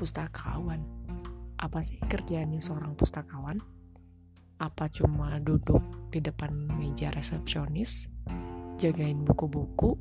[0.00, 0.80] pustakawan.
[1.60, 3.60] Apa sih kerjaannya seorang pustakawan?
[4.56, 8.08] Apa cuma duduk di depan meja resepsionis,
[8.80, 10.00] jagain buku-buku,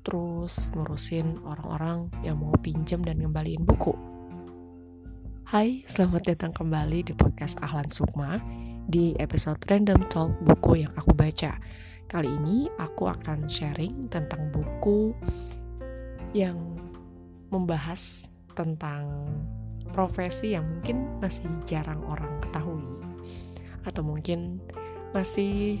[0.00, 3.92] terus ngurusin orang-orang yang mau pinjam dan ngembaliin buku?
[5.52, 8.40] Hai, selamat datang kembali di podcast Ahlan Sukma
[8.88, 11.60] di episode Random Talk buku yang aku baca.
[12.08, 15.12] Kali ini aku akan sharing tentang buku
[16.32, 16.56] yang
[17.52, 19.26] membahas tentang
[19.90, 23.02] profesi yang mungkin masih jarang orang ketahui
[23.82, 24.62] atau mungkin
[25.10, 25.80] masih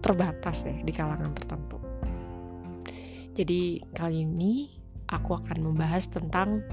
[0.00, 1.78] terbatas ya di kalangan tertentu.
[3.36, 4.68] Jadi kali ini
[5.06, 6.66] aku akan membahas tentang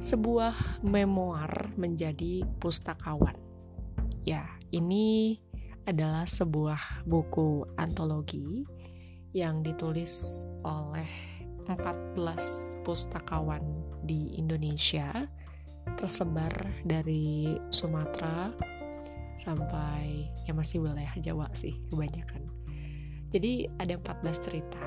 [0.00, 3.36] sebuah memoir menjadi pustakawan.
[4.24, 5.36] Ya, ini
[5.84, 8.64] adalah sebuah buku antologi
[9.36, 11.29] yang ditulis oleh
[11.68, 13.62] 14 pustakawan
[14.04, 15.28] di Indonesia
[15.96, 16.52] tersebar
[16.84, 18.52] dari Sumatera
[19.36, 22.48] sampai ya masih wilayah Jawa sih kebanyakan.
[23.30, 24.84] Jadi ada 14 cerita.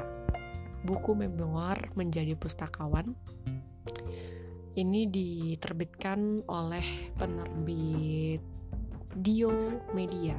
[0.83, 3.15] Buku memoir menjadi pustakawan
[4.73, 8.41] ini diterbitkan oleh penerbit
[9.13, 9.53] Dio
[9.93, 10.35] Media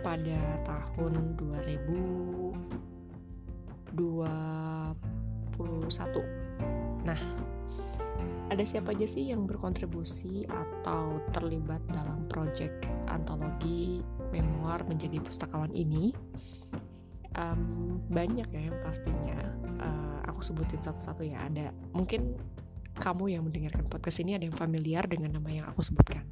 [0.00, 1.34] pada tahun
[5.56, 6.46] 2020
[7.06, 7.20] Nah,
[8.50, 14.02] ada siapa aja sih yang berkontribusi atau terlibat dalam proyek antologi
[14.34, 16.10] memoir menjadi pustakawan ini?
[17.38, 19.38] Um, banyak ya yang pastinya.
[19.78, 21.46] Uh, aku sebutin satu-satu ya.
[21.46, 22.34] Ada mungkin
[22.98, 26.26] kamu yang mendengarkan podcast ini ada yang familiar dengan nama yang aku sebutkan.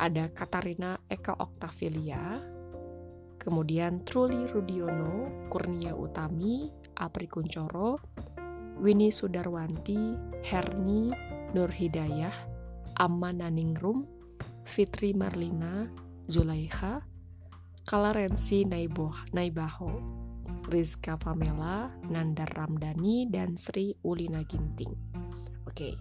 [0.00, 2.40] Ada Katarina Eka Oktavilia,
[3.36, 7.96] kemudian Truli Rudiono, Kurnia Utami, Apri Kuncoro,
[8.76, 11.08] Winnie Sudarwanti, Herni
[11.56, 12.32] Nur Hidayah,
[13.00, 14.04] Amma Naningrum,
[14.68, 15.88] Fitri Marlina,
[16.28, 17.00] Zulaikha,
[17.88, 19.88] Kalarensi Naiboh, Naibaho,
[20.68, 24.92] Rizka Pamela, Nandar Ramdhani, dan Sri Ulina Ginting.
[25.66, 25.96] Oke,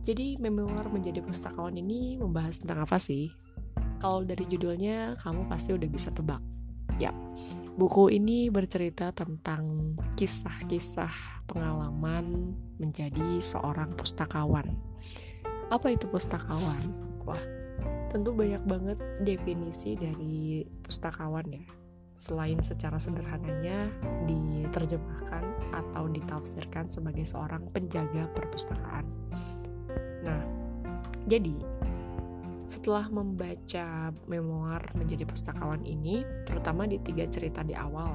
[0.00, 3.30] jadi memoir menjadi pustakawan ini membahas tentang apa sih?
[4.00, 6.40] Kalau dari judulnya, kamu pasti udah bisa tebak.
[6.96, 7.12] Ya,
[7.80, 14.76] Buku ini bercerita tentang kisah-kisah pengalaman menjadi seorang pustakawan.
[15.72, 16.92] Apa itu pustakawan?
[17.24, 17.40] Wah,
[18.12, 21.64] tentu banyak banget definisi dari pustakawan ya.
[22.20, 23.88] Selain secara sederhananya
[24.28, 29.08] diterjemahkan atau ditafsirkan sebagai seorang penjaga perpustakaan.
[30.20, 30.44] Nah,
[31.24, 31.56] jadi
[32.70, 38.14] setelah membaca memoir menjadi pustakawan ini, terutama di tiga cerita di awal,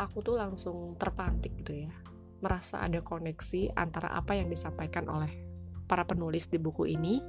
[0.00, 1.92] aku tuh langsung terpantik gitu ya,
[2.40, 5.28] merasa ada koneksi antara apa yang disampaikan oleh
[5.84, 7.20] para penulis di buku ini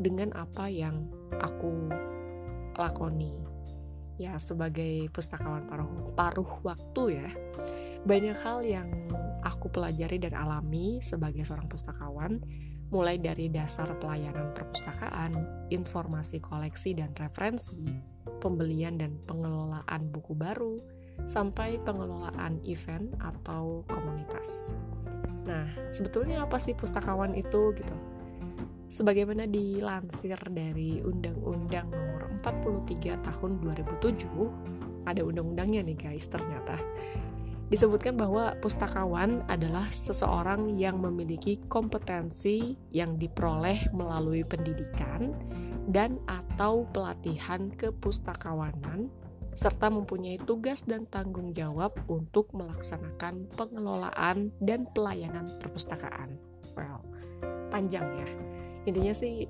[0.00, 1.04] dengan apa yang
[1.36, 1.92] aku
[2.80, 3.44] lakoni.
[4.16, 7.28] Ya sebagai pustakawan paruh paruh waktu ya.
[8.08, 8.88] Banyak hal yang
[9.44, 12.40] aku pelajari dan alami sebagai seorang pustakawan
[12.94, 17.90] mulai dari dasar pelayanan perpustakaan, informasi koleksi dan referensi,
[18.38, 20.78] pembelian dan pengelolaan buku baru,
[21.26, 24.78] sampai pengelolaan event atau komunitas.
[25.42, 27.96] Nah, sebetulnya apa sih pustakawan itu gitu?
[28.86, 36.78] Sebagaimana dilansir dari Undang-Undang Nomor 43 Tahun 2007, ada undang-undangnya nih guys ternyata
[37.72, 45.32] disebutkan bahwa pustakawan adalah seseorang yang memiliki kompetensi yang diperoleh melalui pendidikan
[45.88, 49.08] dan atau pelatihan kepustakawanan
[49.54, 56.34] serta mempunyai tugas dan tanggung jawab untuk melaksanakan pengelolaan dan pelayanan perpustakaan.
[56.74, 57.06] Well,
[57.70, 58.28] panjang ya.
[58.84, 59.46] Intinya sih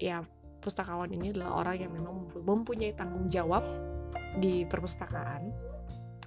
[0.00, 0.24] ya
[0.64, 3.62] pustakawan ini adalah orang yang memang mempunyai tanggung jawab
[4.40, 5.73] di perpustakaan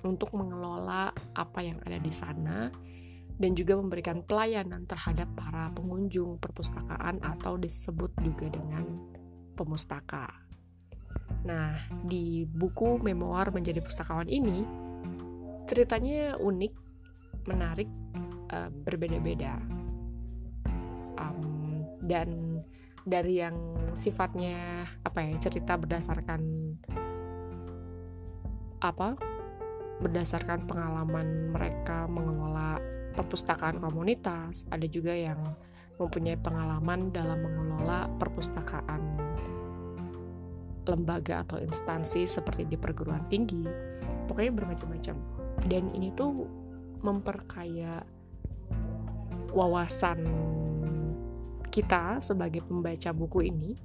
[0.05, 2.69] untuk mengelola apa yang ada di sana
[3.37, 8.85] dan juga memberikan pelayanan terhadap para pengunjung perpustakaan atau disebut juga dengan
[9.53, 10.25] pemustaka.
[11.45, 14.65] Nah, di buku memoir menjadi pustakawan ini
[15.69, 16.73] ceritanya unik,
[17.45, 17.89] menarik,
[18.49, 19.61] uh, berbeda-beda,
[21.21, 22.61] um, dan
[23.05, 23.55] dari yang
[23.93, 26.41] sifatnya apa ya cerita berdasarkan
[28.83, 29.36] apa
[29.97, 32.77] berdasarkan pengalaman mereka mengelola
[33.17, 35.41] perpustakaan komunitas, ada juga yang
[35.97, 39.01] mempunyai pengalaman dalam mengelola perpustakaan
[40.87, 43.65] lembaga atau instansi seperti di perguruan tinggi.
[44.29, 45.15] Pokoknya bermacam-macam.
[45.65, 46.45] Dan ini tuh
[47.01, 48.05] memperkaya
[49.51, 50.21] wawasan
[51.73, 53.77] kita sebagai pembaca buku ini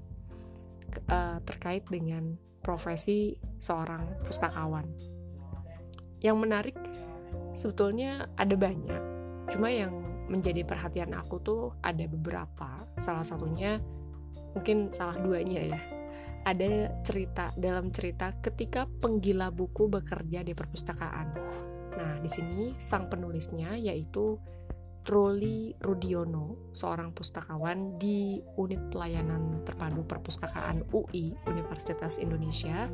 [1.08, 5.11] uh, terkait dengan profesi seorang pustakawan.
[6.22, 6.76] Yang menarik
[7.52, 9.02] sebetulnya ada banyak,
[9.50, 9.92] cuma yang
[10.30, 12.86] menjadi perhatian aku tuh ada beberapa.
[12.96, 13.82] Salah satunya
[14.54, 15.80] mungkin salah duanya ya.
[16.42, 21.28] Ada cerita dalam cerita ketika penggila buku bekerja di perpustakaan.
[21.92, 24.40] Nah, di sini sang penulisnya yaitu
[25.02, 32.86] Truli Rudiono, seorang pustakawan di Unit Pelayanan Terpadu Perpustakaan UI Universitas Indonesia.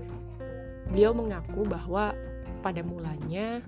[0.88, 2.16] Beliau mengaku bahwa
[2.60, 3.62] pada mulanya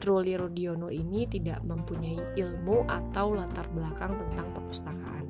[0.00, 5.26] Truli Rudiono ini tidak mempunyai ilmu atau latar belakang tentang perpustakaan.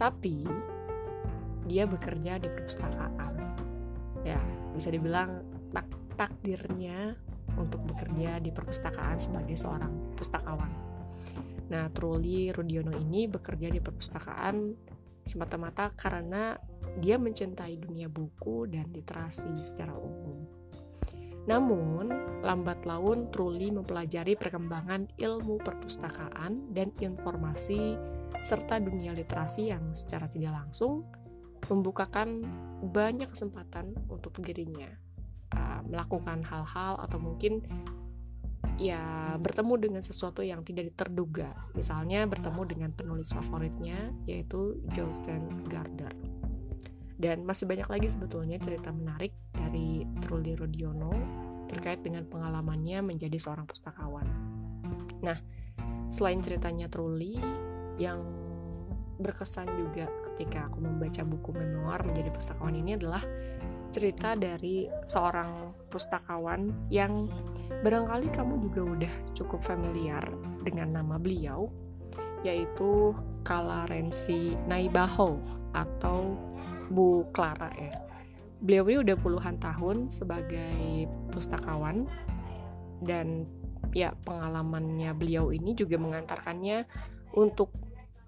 [0.00, 0.48] Tapi
[1.68, 3.34] dia bekerja di perpustakaan.
[4.24, 4.40] Ya,
[4.72, 5.44] bisa dibilang
[5.76, 5.84] tak
[6.16, 7.12] takdirnya
[7.60, 10.72] untuk bekerja di perpustakaan sebagai seorang pustakawan.
[11.68, 14.56] Nah, Truli Rudiono ini bekerja di perpustakaan
[15.24, 16.56] semata-mata karena
[17.00, 20.43] dia mencintai dunia buku dan literasi secara umum.
[21.44, 22.08] Namun,
[22.40, 27.96] lambat laun Truli mempelajari perkembangan ilmu perpustakaan dan informasi
[28.44, 31.04] serta dunia literasi yang secara tidak langsung
[31.64, 32.44] membukakan
[32.84, 34.88] banyak kesempatan untuk dirinya
[35.88, 37.62] melakukan hal-hal atau mungkin
[38.80, 41.54] ya bertemu dengan sesuatu yang tidak terduga.
[41.78, 46.33] Misalnya bertemu dengan penulis favoritnya yaitu Jostein Gardner.
[47.14, 51.14] Dan masih banyak lagi sebetulnya cerita menarik dari Trulli Rodiono
[51.70, 54.26] terkait dengan pengalamannya menjadi seorang pustakawan.
[55.22, 55.38] Nah,
[56.10, 57.38] selain ceritanya Trulli
[57.96, 58.20] yang
[59.14, 63.22] berkesan juga ketika aku membaca buku memoir menjadi pustakawan ini adalah
[63.94, 67.30] cerita dari seorang pustakawan yang
[67.86, 70.26] barangkali kamu juga udah cukup familiar
[70.66, 71.70] dengan nama beliau
[72.42, 73.14] yaitu
[73.46, 75.38] Kala Rensi Naibaho
[75.70, 76.34] atau
[76.90, 77.92] Bu Clara ya.
[78.64, 82.08] Beliau ini udah puluhan tahun sebagai pustakawan
[83.04, 83.44] dan
[83.92, 86.88] ya pengalamannya beliau ini juga mengantarkannya
[87.36, 87.70] untuk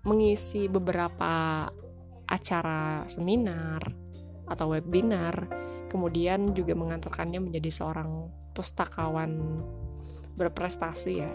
[0.07, 1.67] mengisi beberapa
[2.27, 3.83] acara seminar
[4.47, 5.51] atau webinar,
[5.91, 9.63] kemudian juga mengantarkannya menjadi seorang pustakawan
[10.39, 11.33] berprestasi ya,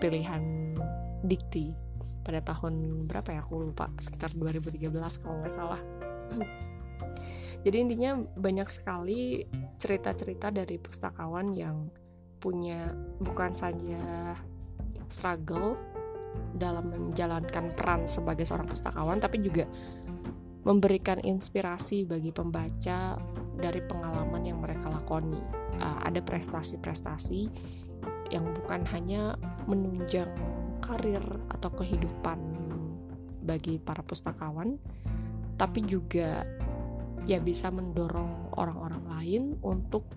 [0.00, 0.76] pilihan
[1.24, 1.72] dikti
[2.22, 4.90] pada tahun berapa ya aku lupa sekitar 2013
[5.22, 5.80] kalau nggak salah
[7.64, 9.46] jadi intinya banyak sekali
[9.78, 11.90] cerita-cerita dari pustakawan yang
[12.42, 12.90] punya
[13.22, 14.34] bukan saja
[15.06, 15.78] struggle
[16.56, 19.68] dalam menjalankan peran sebagai seorang pustakawan tapi juga
[20.62, 23.18] memberikan inspirasi bagi pembaca
[23.58, 25.42] dari pengalaman yang mereka lakoni.
[25.82, 27.50] Uh, ada prestasi-prestasi
[28.30, 29.34] yang bukan hanya
[29.66, 30.30] menunjang
[30.80, 32.38] karir atau kehidupan
[33.42, 34.78] bagi para pustakawan,
[35.62, 36.42] tapi juga
[37.22, 40.10] ya bisa mendorong orang-orang lain untuk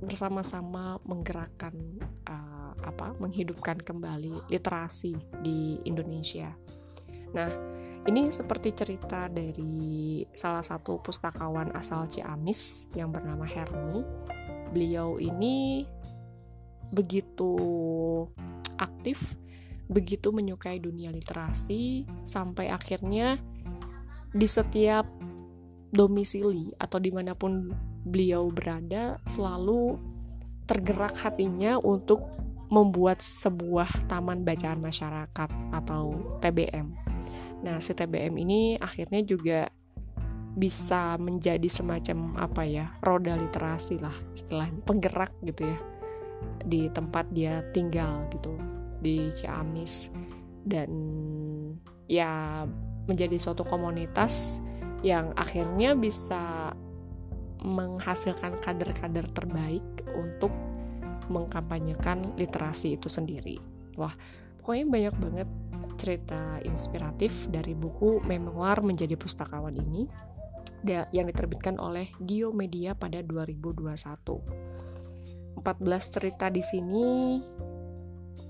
[0.00, 1.76] bersama-sama menggerakkan
[2.24, 5.12] uh, apa menghidupkan kembali literasi
[5.44, 6.48] di Indonesia.
[7.36, 7.52] Nah,
[8.08, 14.00] ini seperti cerita dari salah satu pustakawan asal Ciamis yang bernama Herni.
[14.72, 15.84] Beliau ini
[16.88, 17.52] begitu
[18.80, 19.36] aktif,
[19.92, 23.36] begitu menyukai dunia literasi, sampai akhirnya
[24.30, 25.06] di setiap
[25.90, 27.70] domisili atau di mana pun
[28.06, 29.98] beliau berada selalu
[30.64, 32.22] tergerak hatinya untuk
[32.70, 37.10] membuat sebuah taman bacaan masyarakat atau TBM
[37.60, 39.68] Nah, si TBM ini akhirnya juga
[40.50, 45.78] bisa menjadi semacam apa ya roda literasi lah istilahnya penggerak gitu ya
[46.66, 48.56] di tempat dia tinggal gitu
[48.98, 50.10] di Ciamis.
[50.60, 50.90] Dan
[52.08, 52.64] ya
[53.10, 54.62] menjadi suatu komunitas
[55.02, 56.70] yang akhirnya bisa
[57.60, 59.82] menghasilkan kader-kader terbaik
[60.14, 60.54] untuk
[61.26, 63.58] mengkampanyekan literasi itu sendiri.
[63.98, 64.14] Wah,
[64.62, 65.50] pokoknya banyak banget
[66.00, 70.08] cerita inspiratif dari buku Memoir Menjadi Pustakawan ini
[71.12, 75.60] yang diterbitkan oleh Dio Media pada 2021.
[75.60, 75.60] 14
[76.08, 77.36] cerita di sini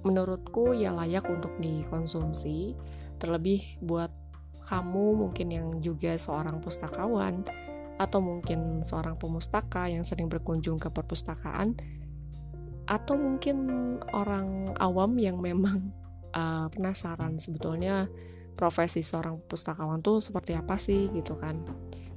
[0.06, 2.78] menurutku ya layak untuk dikonsumsi,
[3.18, 4.14] terlebih buat
[4.64, 7.44] kamu mungkin yang juga seorang pustakawan
[8.00, 11.76] atau mungkin seorang pemustaka yang sering berkunjung ke perpustakaan
[12.88, 13.56] atau mungkin
[14.16, 15.92] orang awam yang memang
[16.32, 18.08] uh, penasaran sebetulnya
[18.56, 21.60] profesi seorang pustakawan tuh seperti apa sih gitu kan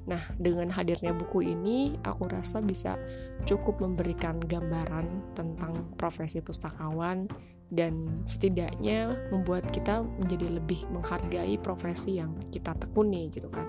[0.04, 3.00] Nah, dengan hadirnya buku ini, aku rasa bisa
[3.48, 7.28] cukup memberikan gambaran tentang profesi pustakawan
[7.74, 13.66] dan setidaknya membuat kita menjadi lebih menghargai profesi yang kita tekuni gitu kan.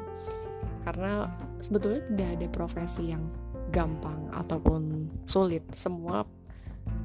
[0.82, 1.30] Karena
[1.62, 3.24] sebetulnya tidak ada profesi yang
[3.70, 5.64] gampang ataupun sulit.
[5.72, 6.26] Semua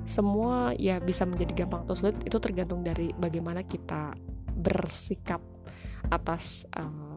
[0.04, 4.18] semua ya bisa menjadi gampang atau sulit itu tergantung dari bagaimana kita
[4.58, 5.40] bersikap
[6.12, 7.09] atas uh,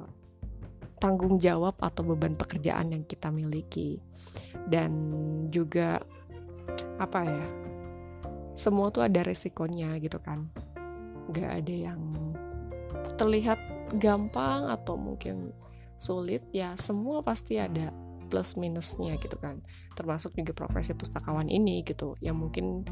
[1.02, 3.98] tanggung jawab atau beban pekerjaan yang kita miliki.
[4.70, 4.94] Dan
[5.50, 5.98] juga
[7.02, 7.46] apa ya
[8.54, 10.46] semua tuh ada resikonya gitu kan.
[11.34, 12.00] Gak ada yang
[13.18, 13.58] terlihat
[13.98, 15.50] gampang atau mungkin
[15.98, 17.90] sulit ya semua pasti ada
[18.30, 19.58] plus minusnya gitu kan.
[19.98, 22.86] Termasuk juga profesi pustakawan ini gitu yang mungkin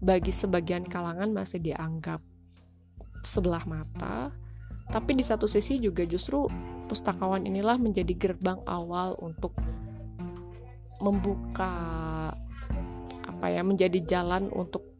[0.00, 2.24] bagi sebagian kalangan masih dianggap
[3.24, 4.32] sebelah mata
[4.92, 6.44] tapi di satu sisi juga justru
[6.86, 9.56] pustakawan inilah menjadi gerbang awal untuk
[11.02, 11.72] membuka
[13.24, 14.94] apa ya menjadi jalan untuk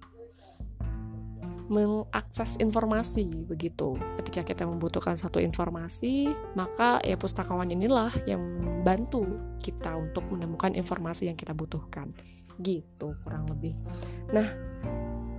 [1.72, 3.96] mengakses informasi begitu.
[4.20, 9.24] Ketika kita membutuhkan satu informasi, maka ya pustakawan inilah yang membantu
[9.64, 12.12] kita untuk menemukan informasi yang kita butuhkan.
[12.60, 13.72] Gitu kurang lebih.
[14.28, 14.44] Nah,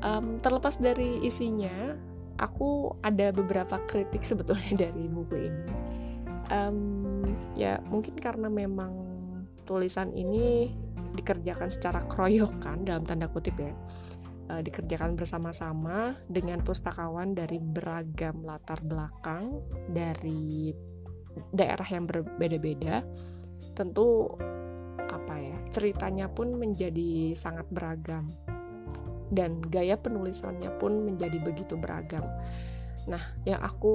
[0.01, 1.93] um, terlepas dari isinya,
[2.41, 5.84] aku ada beberapa kritik sebetulnya dari buku ini
[6.51, 7.23] um,
[7.57, 8.93] ya mungkin karena memang
[9.65, 10.73] tulisan ini
[11.15, 13.73] dikerjakan secara keroyokan dalam tanda kutip ya
[14.51, 20.71] uh, dikerjakan bersama-sama dengan pustakawan dari beragam latar belakang dari
[21.51, 23.03] daerah yang berbeda-beda
[23.75, 24.31] tentu
[24.99, 28.31] apa ya ceritanya pun menjadi sangat beragam
[29.33, 32.23] dan gaya penulisannya pun menjadi begitu beragam.
[33.09, 33.93] Nah, yang aku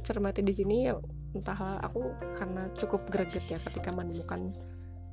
[0.00, 0.88] cermati di sini
[1.30, 4.50] entah aku karena cukup greget ya ketika menemukan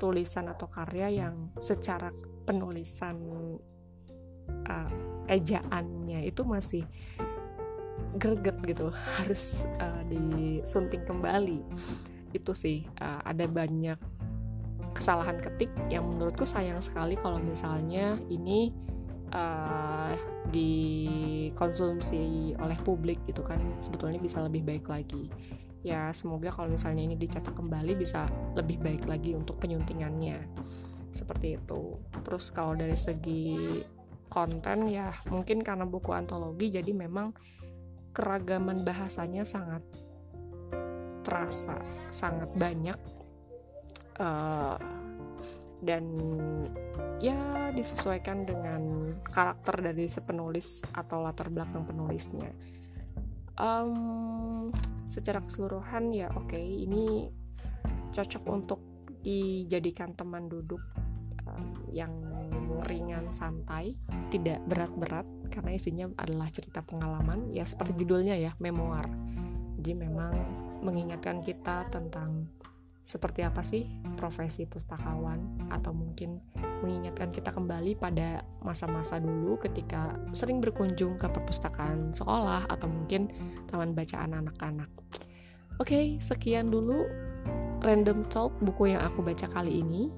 [0.02, 2.14] tulisan atau karya yang secara
[2.46, 3.18] penulisan
[4.70, 4.92] uh,
[5.28, 6.84] ejaannya itu masih
[8.18, 8.90] greget gitu
[9.22, 11.62] harus uh, disunting kembali.
[12.34, 13.98] Itu sih uh, ada banyak
[14.94, 18.74] kesalahan ketik yang menurutku sayang sekali kalau misalnya ini
[19.34, 20.18] uh,
[20.50, 23.62] dikonsumsi oleh publik gitu kan.
[23.78, 25.30] Sebetulnya bisa lebih baik lagi
[25.88, 28.28] ya semoga kalau misalnya ini dicetak kembali bisa
[28.60, 30.44] lebih baik lagi untuk penyuntingannya.
[31.16, 31.96] Seperti itu.
[32.28, 33.80] Terus kalau dari segi
[34.28, 37.32] konten ya mungkin karena buku antologi jadi memang
[38.12, 39.80] keragaman bahasanya sangat
[41.24, 41.80] terasa
[42.12, 43.00] sangat banyak.
[44.18, 44.76] Uh,
[45.78, 46.04] dan
[47.22, 52.50] ya disesuaikan dengan karakter dari sepenulis atau latar belakang penulisnya
[53.58, 54.70] um,
[55.04, 57.30] secara keseluruhan ya oke okay, ini
[58.14, 58.82] cocok untuk
[59.22, 60.82] dijadikan teman duduk
[61.46, 62.14] um, yang
[62.88, 63.98] ringan santai
[64.30, 69.08] tidak berat-berat karena isinya adalah cerita pengalaman ya seperti judulnya ya memoir.
[69.78, 70.34] Jadi memang
[70.84, 72.48] mengingatkan kita tentang
[73.08, 73.88] seperti apa sih
[74.20, 76.44] profesi pustakawan atau mungkin
[76.84, 83.32] mengingatkan kita kembali pada masa-masa dulu ketika sering berkunjung ke perpustakaan sekolah atau mungkin
[83.70, 84.90] taman bacaan anak-anak.
[85.78, 87.06] Oke, sekian dulu
[87.86, 90.10] random talk buku yang aku baca kali ini.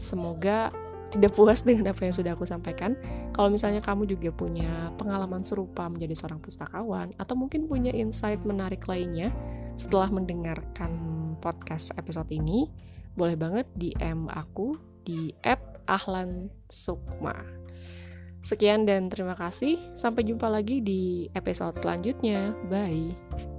[0.00, 0.72] Semoga
[1.12, 2.96] tidak puas dengan apa yang sudah aku sampaikan.
[3.36, 8.88] Kalau misalnya kamu juga punya pengalaman serupa menjadi seorang pustakawan atau mungkin punya insight menarik
[8.88, 9.28] lainnya
[9.76, 10.92] setelah mendengarkan
[11.44, 12.72] podcast episode ini,
[13.12, 15.34] boleh banget DM aku di
[15.86, 17.34] @ahlansukma.
[18.42, 19.78] Sekian dan terima kasih.
[19.94, 22.50] Sampai jumpa lagi di episode selanjutnya.
[22.66, 23.51] Bye.